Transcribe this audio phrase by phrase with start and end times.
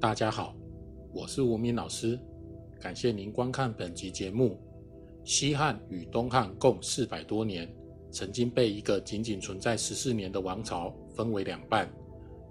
[0.00, 0.56] 大家好，
[1.12, 2.18] 我是吴敏老师，
[2.80, 4.58] 感谢您观看本集节目。
[5.24, 7.70] 西汉与东汉共四百多年，
[8.10, 11.86] 曾经被一个仅仅存在十四年的王朝分为两半。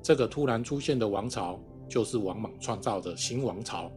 [0.03, 1.59] 这个突然出现的王朝，
[1.89, 3.91] 就是王莽创造的新王朝。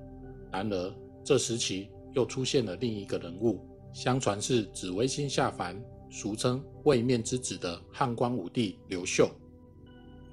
[0.51, 3.61] 然而，这时期又出现了另一个人物，
[3.93, 5.79] 相传是紫微星下凡，
[6.11, 9.31] 俗称位面之子的汉光武帝刘秀。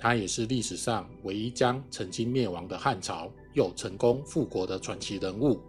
[0.01, 5.59] 他也是历史上唯一将曾经灭亡的汉朝又成功复国的传奇人物。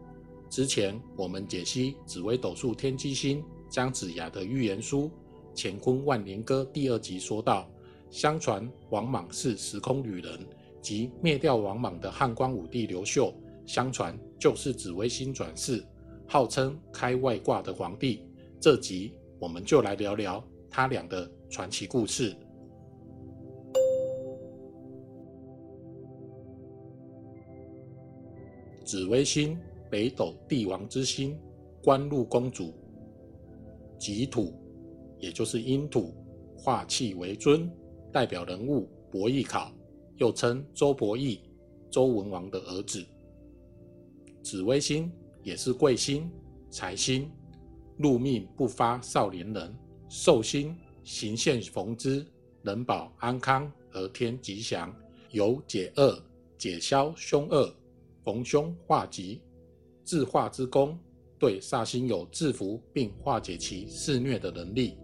[0.48, 5.02] 之前我们解析紫微斗数天机星姜子牙的预言书
[5.56, 7.68] 《乾坤万年歌》第二集说到，
[8.08, 10.46] 相传王莽是时空旅人，
[10.80, 13.34] 即灭掉王莽的汉光武帝刘秀，
[13.66, 15.84] 相传就是紫微星转世，
[16.28, 18.24] 号称开外挂的皇帝。
[18.60, 22.36] 这集我们就来聊聊他俩的传奇故事。
[28.90, 29.56] 紫微星，
[29.88, 31.38] 北斗帝王之星，
[31.80, 32.74] 官禄公主，
[34.00, 34.52] 己土，
[35.20, 36.12] 也就是阴土，
[36.56, 37.70] 化气为尊，
[38.12, 39.72] 代表人物伯邑考，
[40.16, 41.40] 又称周伯邑，
[41.88, 43.06] 周文王的儿子。
[44.42, 45.08] 紫微星
[45.44, 46.28] 也是贵星、
[46.68, 47.30] 财星，
[47.98, 49.72] 禄命不发少年人，
[50.08, 52.26] 寿星行现逢之，
[52.62, 54.92] 人保安康而天吉祥，
[55.30, 56.20] 有解厄、
[56.58, 57.72] 解消凶恶。
[58.22, 59.40] 逢凶化吉，
[60.04, 60.98] 自化之功，
[61.38, 64.98] 对煞星有制服并化解其肆虐的能力。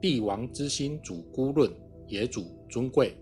[0.00, 1.70] 帝王之星主孤论，
[2.06, 3.16] 也主尊贵。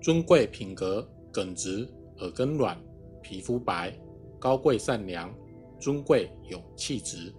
[0.00, 1.86] 尊贵品格耿直，
[2.18, 2.80] 耳根软，
[3.20, 3.92] 皮肤白，
[4.38, 5.34] 高贵善良，
[5.78, 7.34] 尊贵有气质。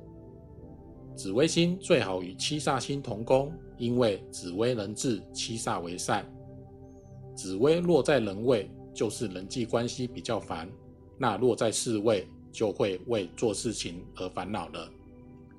[1.15, 6.25] 紫微星最好与七煞星同宫，因为紫微能治七煞为善。
[7.35, 10.69] 紫微落在人位，就是人际关系比较烦。
[11.21, 14.89] 那落在四位，就会为做事情而烦恼了。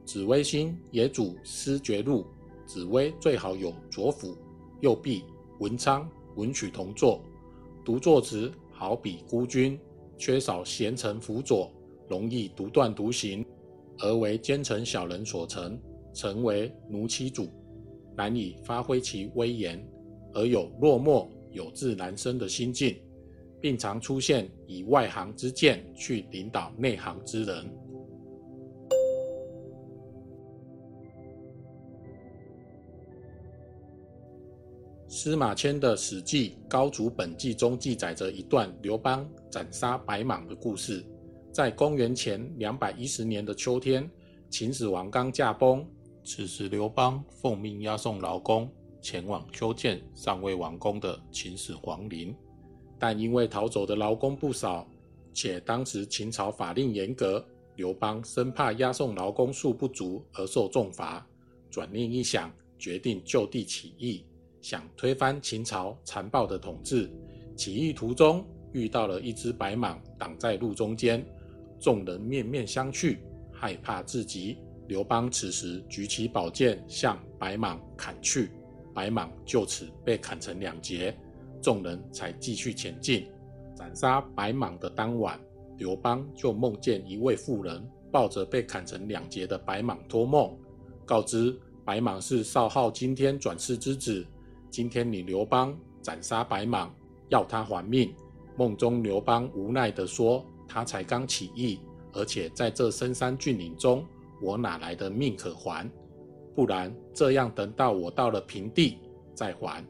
[0.07, 2.25] 紫微星也主思觉路，
[2.67, 4.34] 紫微最好有左辅、
[4.81, 5.23] 右弼、
[5.59, 7.23] 文昌、文曲同坐。
[7.84, 9.79] 独坐时好比孤军，
[10.17, 11.71] 缺少贤臣辅佐，
[12.09, 13.45] 容易独断独行，
[13.99, 15.79] 而为奸臣小人所成，
[16.15, 17.49] 成为奴妻主，
[18.17, 19.87] 难以发挥其威严，
[20.33, 22.97] 而有落寞有志难伸的心境。
[23.60, 27.71] 并常出现以外行之见去领导内行之人。
[35.12, 41.04] 司马迁的《史记·高祖本纪》中记载着一段刘邦斩杀白蟒的故事。
[41.53, 44.09] 在公元前两百一十年的秋天，
[44.48, 45.84] 秦始皇刚驾崩，
[46.22, 48.71] 此时刘邦奉命押送劳工
[49.03, 52.32] 前往修建尚未完工的秦始皇陵。
[53.00, 54.87] 但因为逃走的劳工不少，
[55.33, 57.43] 且当时秦朝法令严格，
[57.77, 61.27] 刘邦生怕押送劳工数不足而受重罚，
[61.71, 64.22] 转念一想，决定就地起义，
[64.60, 67.10] 想推翻秦朝残暴的统治。
[67.56, 71.25] 起义途中遇到了一只白蟒挡在路中间，
[71.78, 73.16] 众人面面相觑，
[73.50, 74.59] 害怕至极。
[74.89, 78.50] 刘邦此时举起宝剑向白蟒砍去，
[78.93, 81.16] 白蟒就此被砍成两截。
[81.60, 83.26] 众人才继续前进。
[83.75, 85.41] 斩杀白蟒的当晚，
[85.78, 87.82] 刘邦就梦见一位妇人
[88.12, 90.54] 抱着被砍成两截的白蟒托梦，
[91.06, 94.26] 告知白蟒是少昊今天转世之子。
[94.71, 96.91] 今天你刘邦斩杀白蟒，
[97.31, 98.12] 要他还命。
[98.56, 101.81] 梦中刘邦无奈地说：“他才刚起义，
[102.12, 104.04] 而且在这深山峻岭中，
[104.42, 105.91] 我哪来的命可还？
[106.54, 108.98] 不然这样，等到我到了平地
[109.34, 109.82] 再还。”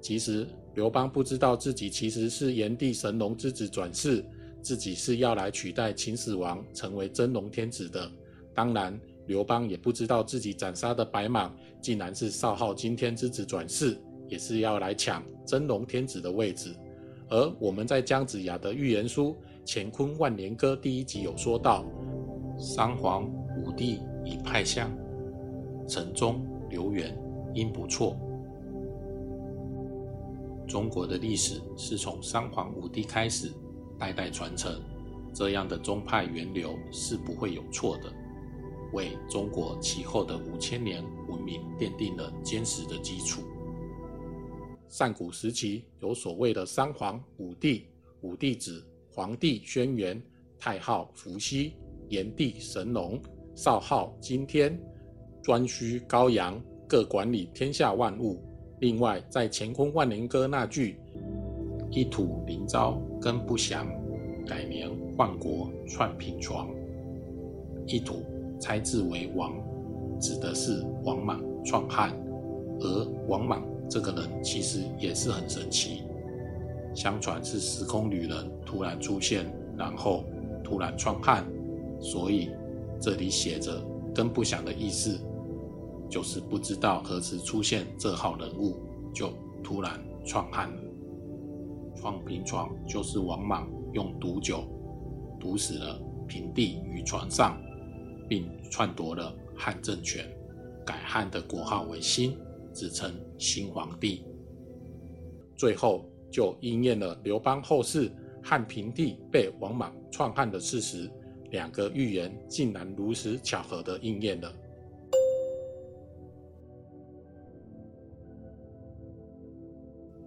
[0.00, 0.48] 其实。
[0.74, 4.24] 刘邦不知道自己其实是炎帝神龙之子转世，
[4.60, 8.10] 自己是要来取代秦始皇成为真龙天子的。
[8.52, 13.96] 当然，刘邦也不知道自己斩杀的白蟒竟然是少昊今天之子转世，
[14.28, 16.74] 也是要来抢真龙天子的位置。
[17.28, 19.30] 而我们在姜子牙的预言书
[19.66, 21.84] 《乾坤万年歌》第一集有说到，
[22.58, 23.28] 三皇
[23.62, 24.90] 五帝已派相，
[25.88, 27.16] 陈忠、刘元
[27.54, 28.16] 应不错。
[30.74, 33.52] 中国的历史是从三皇五帝开始，
[33.96, 34.82] 代代传承，
[35.32, 38.12] 这样的宗派源流是不会有错的，
[38.92, 43.42] 为中国其后的五千年文明奠定了坚实的基础。
[44.88, 47.86] 上古时期有所谓的三皇五帝，
[48.22, 50.20] 五帝指黄帝轩辕、
[50.58, 51.74] 太昊伏羲、
[52.08, 53.22] 炎帝神农、
[53.54, 54.76] 少昊今天、
[55.44, 58.44] 颛顼高阳，各管理天下万物。
[58.80, 60.98] 另外，在《乾坤万年歌》那句
[61.90, 63.86] “一土灵昭根不详，
[64.44, 66.68] 改年换国篡平床，
[67.86, 68.24] 一土
[68.58, 69.54] 猜字为王，
[70.20, 72.12] 指的是王莽篡汉。
[72.80, 76.02] 而王莽这个人其实也是很神奇，
[76.94, 79.46] 相传是时空旅人突然出现，
[79.76, 80.24] 然后
[80.64, 81.46] 突然篡汉，
[82.00, 82.50] 所以
[83.00, 83.80] 这里写着
[84.12, 85.16] “根不祥”的意思，
[86.08, 88.80] 就是不知道何时出现这号人物，
[89.12, 90.82] 就突然篡汉了。
[91.96, 94.64] 创平床就是王莽用毒酒
[95.40, 97.60] 毒死了平帝于床上，
[98.28, 100.28] 并篡夺了汉政权，
[100.84, 102.36] 改汉的国号为新，
[102.72, 104.24] 自称新皇帝。
[105.56, 108.10] 最后就应验了刘邦后世
[108.42, 111.10] 汉平帝被王莽篡汉的事实，
[111.50, 114.52] 两个预言竟然如此巧合的应验了。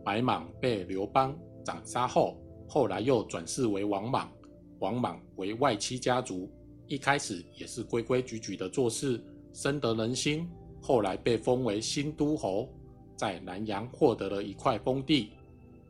[0.07, 1.37] 白莽被刘邦。
[1.65, 4.31] 斩杀后，后来又转世为王莽。
[4.79, 6.49] 王莽为外戚家族，
[6.87, 9.21] 一开始也是规规矩矩的做事，
[9.51, 10.49] 深得人心。
[10.81, 12.69] 后来被封为新都侯，
[13.17, 15.31] 在南阳获得了一块封地。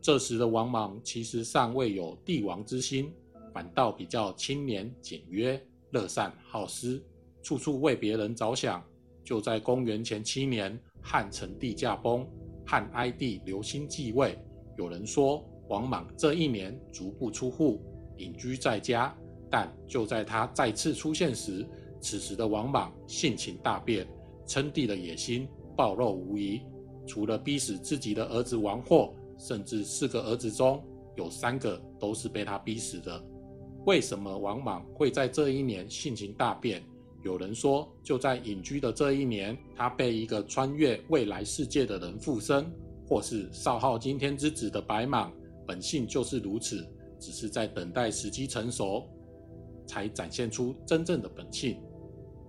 [0.00, 3.12] 这时的王莽其实尚未有帝王之心，
[3.54, 7.00] 反倒比较清廉简约、乐善好施，
[7.40, 8.82] 处处为别人着想。
[9.22, 12.26] 就在公元前七年，汉成帝驾崩，
[12.68, 14.38] 汉哀帝刘欣继位。
[14.76, 15.42] 有人说。
[15.68, 17.82] 王莽这一年足不出户，
[18.16, 19.14] 隐居在家。
[19.50, 21.62] 但就在他再次出现时，
[22.00, 24.08] 此时的王莽性情大变，
[24.46, 26.62] 称帝的野心暴露无遗。
[27.06, 30.82] 除了逼死自己的儿子王霍，甚至四个儿子中
[31.16, 33.22] 有三个都是被他逼死的。
[33.84, 36.82] 为什么王莽会在这一年性情大变？
[37.22, 42.64] 有人说，就在隐居的这一年，他被一个穿越未来世界的人附身，
[43.06, 45.30] 或是少昊今天之子的白蟒。
[45.66, 46.86] 本性就是如此，
[47.18, 49.06] 只是在等待时机成熟，
[49.86, 51.78] 才展现出真正的本性。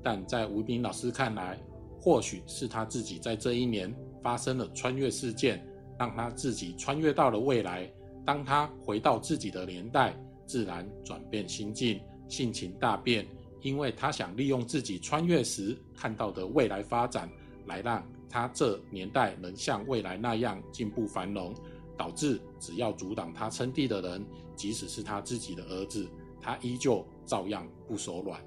[0.01, 1.60] 但在吴斌老师看来，
[2.00, 5.62] 或许是他自己在这一年发生了穿越事件，
[5.98, 7.92] 让他自己穿越到了未来。
[8.25, 10.15] 当他回到自己的年代，
[10.45, 12.00] 自然转变心境，
[12.30, 13.25] 性情大变，
[13.61, 17.29] 因为他想利用自己穿越时看到的未来发展，
[17.65, 21.53] 来让他这年代能像未来那样进步繁荣。
[21.97, 24.25] 导致只要阻挡他称帝的人，
[24.56, 26.07] 即使是他自己的儿子，
[26.39, 28.41] 他依旧照样不手软。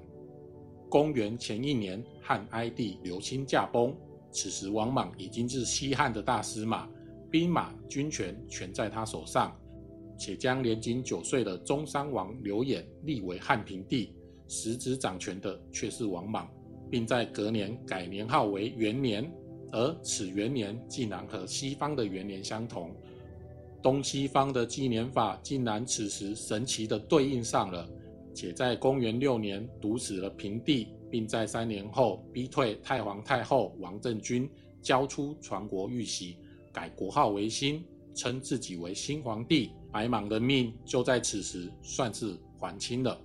[0.89, 3.95] 公元前一年，汉哀帝刘欣驾崩，
[4.31, 6.89] 此时王莽已经是西汉的大司马，
[7.29, 9.55] 兵马军权全在他手上，
[10.17, 14.15] 且将年仅九岁的中山王刘演立为汉平帝，
[14.53, 16.47] 实质掌权的却是王莽，
[16.91, 19.27] 并在隔年改年号为元年，
[19.71, 22.95] 而此元年竟然和西方的元年相同。
[23.81, 27.89] 东西方的纪年法竟然此时神奇的对应上了，
[28.31, 34.47] 且在公元六年毒死了平帝，并在三年后逼退太皇太后王政君，
[34.83, 36.37] 交出传国玉玺，
[36.71, 37.83] 改国号为新，
[38.13, 39.71] 称自己为新皇帝。
[39.91, 43.19] 白莽的命就在此时算是还清了。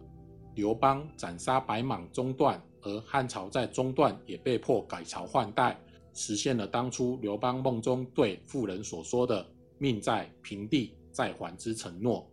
[0.58, 5.78] 刘邦斩杀白莽中断，而汉朝在中段也被迫改朝换代，
[6.14, 9.46] 实现了当初刘邦梦中对妇人所说的。
[9.78, 12.28] 命在平地再还之承诺。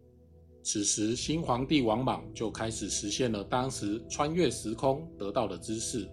[0.63, 6.10] 此时，新皇帝王莽就开始实现了当时穿越时空得到的知识，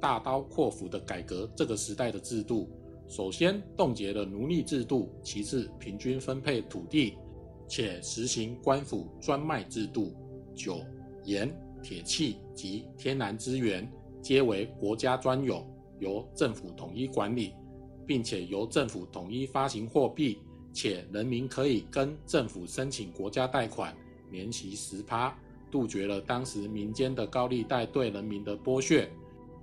[0.00, 2.70] 大刀阔斧的改革这个时代的制度。
[3.06, 7.18] 首先冻结了奴隶制度，其次平均分配土地，
[7.68, 10.16] 且实行官府专卖制度。
[10.54, 10.80] 九、
[11.26, 13.86] 盐、铁器及天然资源
[14.22, 15.62] 皆为国家专有，
[15.98, 17.52] 由政府统一管理，
[18.06, 20.38] 并且由政府统一发行货币。
[20.72, 23.96] 且人民可以跟政府申请国家贷款，
[24.30, 25.34] 年息十趴，
[25.70, 29.10] 杜绝了当时民间的高利贷对人民的剥削。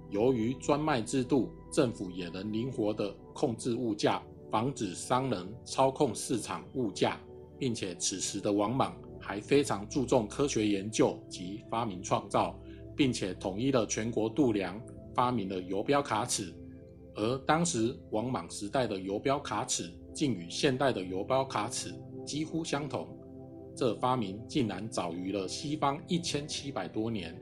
[0.09, 7.19] 由于专卖制度，政府也能灵活地控制物价，防止商人操控市场物价，
[7.59, 12.59] 并且此时的王莽还非常注重科学研究及发明创造，
[12.95, 14.79] 并且统一了全国度量，
[15.15, 16.53] 发明了游标卡尺。
[17.15, 19.91] 而当时王莽时代的游标卡尺。
[20.13, 21.91] 竟与现代的游标卡尺
[22.23, 23.07] 几乎相同，
[23.75, 27.35] 这发明竟然早于了西方一千七百多年。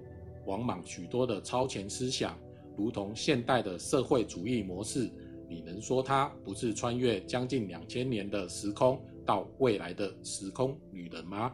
[0.45, 2.33] 王莽许多的超前思想，
[2.77, 5.11] 如同现代的社会主义模式，
[5.49, 11.53] 你能说他不是穿越将近两千年的时空到未来的时空旅人吗？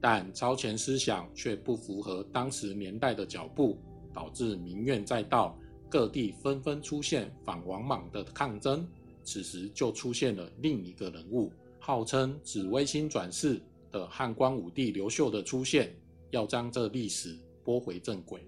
[0.00, 3.78] 但超前思想却不符合当时年代的脚步，
[4.12, 8.86] 导致民怨载道，各地纷纷出现反王莽的抗争。
[9.24, 11.50] 此时就出现了另一个人物，
[11.80, 13.60] 号称紫微星转世
[13.90, 15.92] 的汉光武帝刘秀的出现，
[16.30, 18.40] 要将这历史拨回正轨。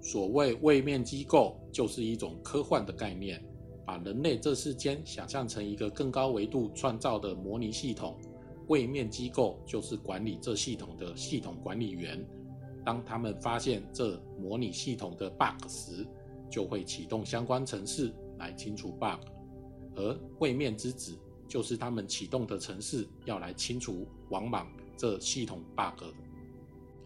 [0.00, 3.44] 所谓位面机构，就是一种科幻的概念，
[3.90, 8.16] 把人类这世间想象成一个更高维度创造的模拟系统。
[8.68, 12.24] 位面机构就是管理这系统的系统管理员。
[12.84, 16.06] 当他们发现这模拟系统的 bug 时，
[16.48, 19.26] 就会启动相关程式来清除 bug。
[19.96, 21.18] 而位面之子
[21.48, 26.04] 就是他们启动的程式要来清除王莽这系统 bug。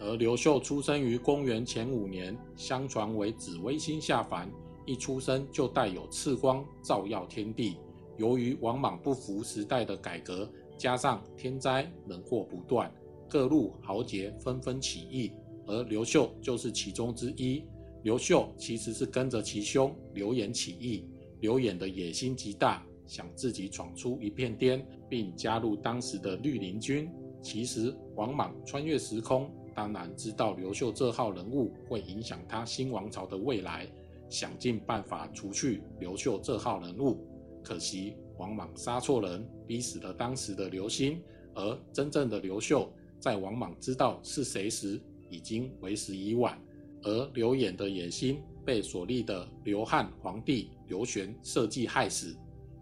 [0.01, 4.51] 而刘秀出生于公元前五年，相传为紫微星下凡，
[4.87, 7.77] 一出生就带有赤光照耀天地。
[8.17, 12.93] 由于王莽不服时代的改革，加上天灾人祸不断，
[13.29, 15.33] 各路豪杰纷纷起义，
[15.67, 17.65] 而刘秀就是其中之一。
[18.03, 21.09] 刘秀其实是跟着其兄刘演起义，
[21.41, 27.11] 刘演的野心极大，想自己闯出一片天，并加入当时的绿林军。
[27.43, 29.51] 其实王莽穿越时空。
[29.75, 33.89] 当然知道刘秀这号人物会影响他新王朝的未来，
[34.35, 37.25] 想尽办法除去刘秀这号人物。
[37.63, 41.17] 可惜王莽杀错人，逼死了当时的刘歆。
[41.55, 45.01] 而真正的刘秀，在王莽知道是谁时，
[45.31, 46.61] 已经为时已晚。
[47.03, 52.37] 而刘演的野心被所立的刘汉皇帝刘玄设计害死。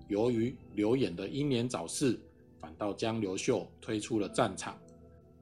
[0.08, 2.18] 由于刘演的英年早逝，
[2.58, 4.76] 反倒将刘秀推出了战场。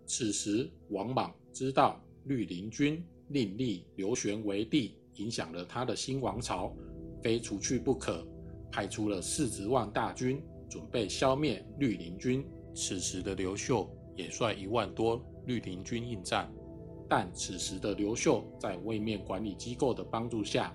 [0.07, 1.33] 此时王莽。
[1.52, 6.75] 知道绿林军另立刘玄为帝，影响了他的新王朝，
[7.23, 8.27] 非除去不可，
[8.73, 12.45] 派出了四十万大军，准备消灭绿林军。
[12.75, 16.50] 此时的刘秀也率一万多绿林军应战，
[17.09, 20.75] 但此时的刘秀在位面管理机构的帮助下，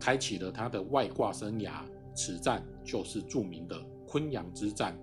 [0.00, 1.82] 开启了他的外挂生涯。
[2.16, 4.98] 此战就是著名的昆阳之战。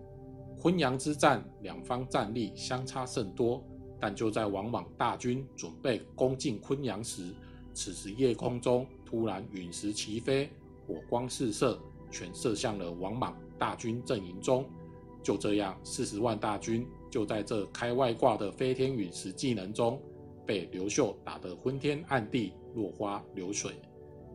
[0.59, 3.63] 昆阳之战，两方战力相差甚多。
[3.99, 7.35] 但就在王莽大军准备攻进昆阳时，
[7.73, 10.49] 此时夜空中突然陨石齐飞，
[10.87, 14.65] 火光四射，全射向了王莽大军阵营中。
[15.23, 20.01] 就这样，四十万大军就在这开外挂的飞天陨石技能中，
[20.45, 23.73] 被刘秀打得昏天暗地、落花流水，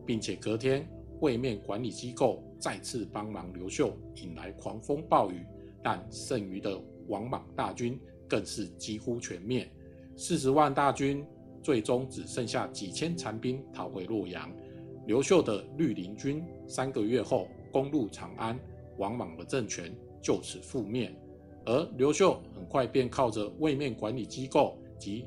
[0.05, 0.87] 并且隔天
[1.19, 5.45] 位面管理机构再次帮忙刘秀引来狂风暴雨，
[5.83, 7.99] 但剩余的王莽大军。
[8.29, 9.71] 更是几乎全灭，
[10.17, 11.25] 四十万大军
[11.61, 14.51] 最终只剩下几千残兵逃回洛阳。
[15.05, 18.59] 刘秀的绿林军三个月后攻入长安，
[18.97, 21.13] 王莽的政权就此覆灭。
[21.65, 25.25] 而刘秀很快便靠着位面管理机构及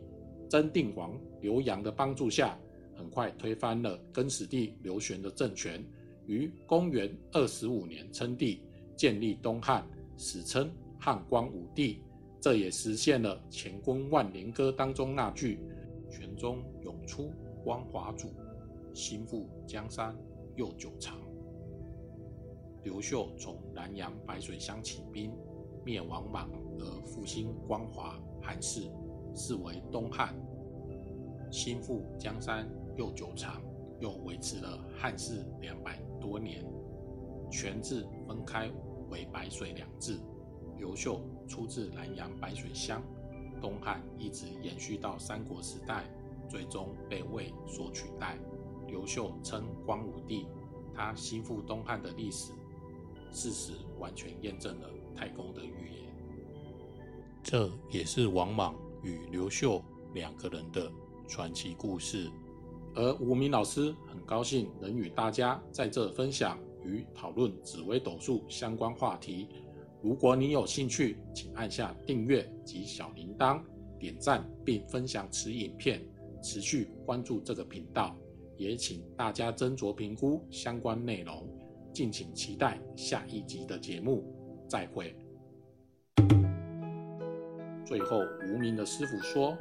[0.48, 2.58] 真定王刘阳的帮助下，
[2.94, 5.84] 很快推翻了更始帝刘玄的政权，
[6.26, 8.62] 于公元二十五年称帝，
[8.96, 12.02] 建立东汉，史称汉光武帝。
[12.40, 15.58] 这也实现了《乾坤万年歌》当中那句
[16.10, 17.32] “泉中涌出
[17.64, 18.30] 光华主，
[18.92, 20.14] 心腹江山
[20.56, 21.18] 又久长”。
[22.82, 25.32] 刘秀从南阳白水乡起兵，
[25.84, 28.90] 灭王莽而复兴光华汉室，
[29.34, 30.34] 是为东汉。
[31.50, 33.62] 心腹江山又久长，
[34.00, 36.64] 又维持了汉室两百多年。
[37.50, 38.70] 泉字分开
[39.10, 40.18] 为白水两字。
[40.78, 43.02] 刘秀出自南阳白水乡，
[43.60, 46.04] 东汉一直延续到三国时代，
[46.48, 48.38] 最终被魏所取代。
[48.86, 50.46] 刘秀称光武帝，
[50.94, 52.52] 他心腹东汉的历史
[53.30, 56.00] 事实完全验证了太公的预言。
[57.42, 60.90] 这也是王莽与刘秀两个人的
[61.28, 62.28] 传奇故事。
[62.94, 69.46] 而吴明老师很高兴能与大家在这分享与讨论紫微斗数相关话题。
[70.02, 73.60] 如果你有兴趣，请按下订阅及小铃铛，
[73.98, 76.00] 点赞并分享此影片，
[76.42, 78.16] 持续关注这个频道。
[78.56, 81.46] 也请大家斟酌评估相关内容，
[81.92, 84.24] 敬请期待下一集的节目。
[84.68, 85.14] 再会。
[87.84, 89.56] 最后，无名的师傅说，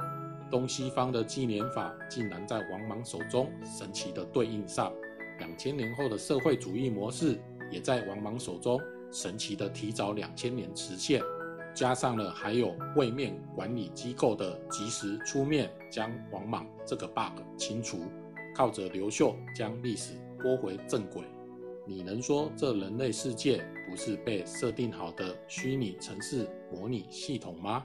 [0.50, 4.92] 东西方的纪年法竟然在王莽手中神奇的对应上，
[5.38, 7.38] 两千年后的社会主义模式
[7.70, 8.80] 也在王莽手中。
[9.12, 11.20] 神奇的提早两千年实现，
[11.74, 18.04] 加上了还有位面管理机构的及时出面将王莽这个 bug 清除，
[18.54, 21.24] 靠着刘秀将历史拨回正轨。
[21.86, 27.84] 你能说这人类世界不是被设定好的虚拟城市模拟系统吗？